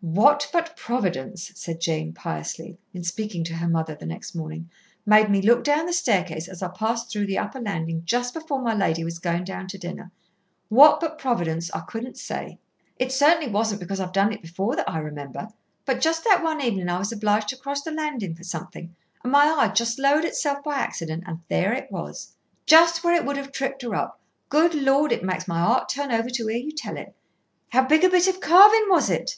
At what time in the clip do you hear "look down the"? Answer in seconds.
5.40-5.92